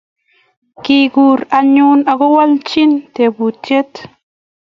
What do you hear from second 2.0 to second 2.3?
ak